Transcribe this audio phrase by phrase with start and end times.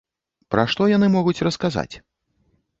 [0.53, 1.89] Пра што яны могуць расказаць?